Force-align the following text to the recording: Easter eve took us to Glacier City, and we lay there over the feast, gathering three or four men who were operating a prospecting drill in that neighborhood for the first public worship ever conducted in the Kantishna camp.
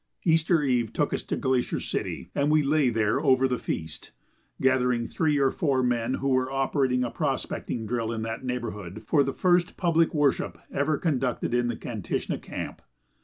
Easter 0.25 0.63
eve 0.63 0.91
took 0.91 1.13
us 1.13 1.21
to 1.21 1.37
Glacier 1.37 1.79
City, 1.79 2.31
and 2.33 2.49
we 2.49 2.63
lay 2.63 2.89
there 2.89 3.19
over 3.21 3.47
the 3.47 3.59
feast, 3.59 4.11
gathering 4.59 5.05
three 5.05 5.37
or 5.37 5.51
four 5.51 5.83
men 5.83 6.15
who 6.15 6.29
were 6.29 6.51
operating 6.51 7.03
a 7.03 7.11
prospecting 7.11 7.85
drill 7.85 8.11
in 8.11 8.23
that 8.23 8.43
neighborhood 8.43 9.03
for 9.05 9.23
the 9.23 9.31
first 9.31 9.77
public 9.77 10.11
worship 10.11 10.57
ever 10.73 10.97
conducted 10.97 11.53
in 11.53 11.67
the 11.67 11.75
Kantishna 11.77 12.39
camp. 12.39 12.81